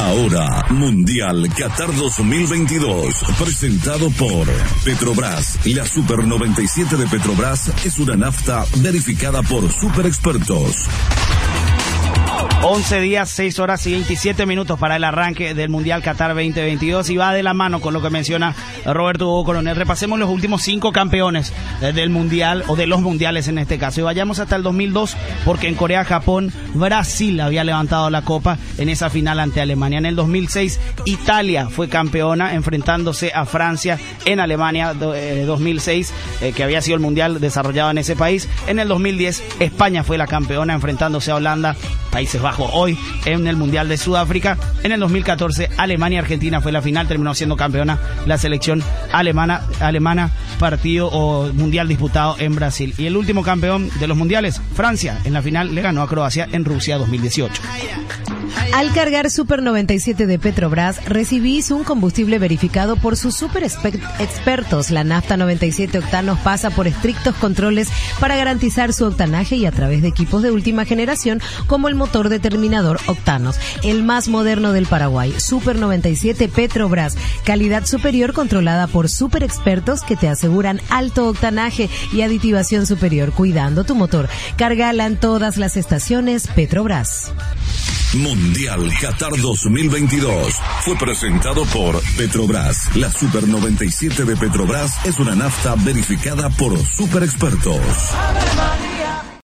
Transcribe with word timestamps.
Ahora, 0.00 0.64
Mundial 0.70 1.46
Qatar 1.54 1.94
2022, 1.94 3.22
presentado 3.38 4.10
por 4.12 4.48
Petrobras. 4.82 5.58
La 5.66 5.84
Super 5.84 6.24
97 6.24 6.96
de 6.96 7.06
Petrobras 7.06 7.70
es 7.84 7.98
una 7.98 8.16
nafta 8.16 8.64
verificada 8.78 9.42
por 9.42 9.70
super 9.70 10.06
expertos. 10.06 10.88
11 12.62 13.00
días, 13.00 13.30
6 13.30 13.58
horas 13.58 13.86
y 13.86 13.92
27 13.92 14.44
minutos 14.44 14.78
para 14.78 14.96
el 14.96 15.04
arranque 15.04 15.54
del 15.54 15.70
Mundial 15.70 16.02
Qatar 16.02 16.34
2022 16.34 17.08
y 17.08 17.16
va 17.16 17.32
de 17.32 17.42
la 17.42 17.54
mano 17.54 17.80
con 17.80 17.94
lo 17.94 18.02
que 18.02 18.10
menciona 18.10 18.54
Roberto 18.84 19.28
Hugo 19.28 19.46
Coronel. 19.46 19.76
Repasemos 19.76 20.18
los 20.18 20.28
últimos 20.28 20.60
cinco 20.60 20.92
campeones 20.92 21.54
del 21.80 22.10
Mundial 22.10 22.64
o 22.68 22.76
de 22.76 22.86
los 22.86 23.00
Mundiales 23.00 23.48
en 23.48 23.56
este 23.56 23.78
caso 23.78 24.00
y 24.00 24.04
vayamos 24.04 24.40
hasta 24.40 24.56
el 24.56 24.62
2002 24.62 25.16
porque 25.46 25.68
en 25.68 25.74
Corea, 25.74 26.04
Japón, 26.04 26.52
Brasil 26.74 27.40
había 27.40 27.64
levantado 27.64 28.10
la 28.10 28.22
copa 28.22 28.58
en 28.76 28.90
esa 28.90 29.08
final 29.08 29.40
ante 29.40 29.62
Alemania. 29.62 29.98
En 29.98 30.06
el 30.06 30.16
2006 30.16 30.80
Italia 31.06 31.66
fue 31.70 31.88
campeona 31.88 32.54
enfrentándose 32.54 33.32
a 33.34 33.46
Francia 33.46 33.98
en 34.26 34.38
Alemania 34.38 34.92
2006 34.92 36.10
eh, 36.10 36.48
eh, 36.48 36.52
que 36.52 36.62
había 36.62 36.82
sido 36.82 36.96
el 36.96 37.00
Mundial 37.00 37.40
desarrollado 37.40 37.90
en 37.90 37.98
ese 37.98 38.16
país. 38.16 38.50
En 38.66 38.78
el 38.78 38.88
2010 38.88 39.42
España 39.60 40.04
fue 40.04 40.18
la 40.18 40.26
campeona 40.26 40.74
enfrentándose 40.74 41.30
a 41.30 41.36
Holanda, 41.36 41.74
Países 42.10 42.40
Bajos 42.40 42.70
hoy 42.72 42.98
en 43.24 43.46
el 43.46 43.56
Mundial 43.56 43.88
de 43.88 43.96
Sudáfrica. 43.96 44.58
En 44.82 44.92
el 44.92 45.00
2014, 45.00 45.70
Alemania-Argentina 45.76 46.60
fue 46.60 46.72
la 46.72 46.82
final, 46.82 47.08
terminó 47.08 47.34
siendo 47.34 47.56
campeona 47.56 47.98
la 48.26 48.38
selección 48.38 48.82
alemana, 49.12 49.62
alemana 49.80 50.30
partido 50.58 51.08
o 51.08 51.52
mundial 51.52 51.88
disputado 51.88 52.36
en 52.38 52.54
Brasil. 52.54 52.94
Y 52.98 53.06
el 53.06 53.16
último 53.16 53.42
campeón 53.42 53.90
de 53.98 54.06
los 54.06 54.16
mundiales, 54.16 54.60
Francia, 54.74 55.18
en 55.24 55.32
la 55.32 55.42
final 55.42 55.74
le 55.74 55.82
ganó 55.82 56.02
a 56.02 56.08
Croacia 56.08 56.48
en 56.52 56.64
Rusia 56.64 56.98
2018. 56.98 57.62
Al 58.72 58.92
cargar 58.92 59.30
Super 59.30 59.62
97 59.62 60.26
de 60.26 60.38
Petrobras, 60.38 61.04
recibís 61.04 61.70
un 61.70 61.84
combustible 61.84 62.38
verificado 62.38 62.96
por 62.96 63.16
sus 63.16 63.36
super 63.36 63.62
expertos. 63.64 64.90
La 64.90 65.04
nafta 65.04 65.36
97 65.36 65.98
octanos 65.98 66.38
pasa 66.38 66.70
por 66.70 66.86
estrictos 66.86 67.34
controles 67.36 67.88
para 68.20 68.36
garantizar 68.36 68.92
su 68.92 69.04
octanaje 69.06 69.56
y 69.56 69.66
a 69.66 69.72
través 69.72 70.02
de 70.02 70.08
equipos 70.08 70.42
de 70.42 70.50
última 70.50 70.84
generación 70.84 71.40
como 71.66 71.88
el 71.88 71.94
motor 71.94 72.28
determinador 72.28 73.00
octanos, 73.06 73.56
el 73.82 74.02
más 74.02 74.28
moderno 74.28 74.72
del 74.72 74.86
Paraguay. 74.86 75.34
Super 75.38 75.76
97 75.76 76.48
Petrobras, 76.48 77.16
calidad 77.44 77.86
superior 77.86 78.32
controlada 78.32 78.86
por 78.86 79.08
super 79.08 79.42
expertos 79.42 80.02
que 80.02 80.16
te 80.16 80.28
aseguran 80.28 80.80
alto 80.88 81.28
octanaje 81.28 81.90
y 82.12 82.22
aditivación 82.22 82.86
superior, 82.86 83.32
cuidando 83.32 83.84
tu 83.84 83.94
motor. 83.94 84.28
Cargala 84.56 85.06
en 85.06 85.16
todas 85.16 85.56
las 85.56 85.76
estaciones 85.76 86.46
Petrobras. 86.46 87.32
Mundial 88.14 88.90
Qatar 89.00 89.30
2022 89.36 90.54
fue 90.80 90.96
presentado 90.96 91.64
por 91.66 92.02
Petrobras. 92.16 92.96
La 92.96 93.10
Super 93.10 93.46
97 93.46 94.24
de 94.24 94.36
Petrobras 94.36 95.06
es 95.06 95.20
una 95.20 95.36
nafta 95.36 95.76
verificada 95.76 96.50
por 96.50 96.76
super 96.84 97.22
expertos. 97.22 97.80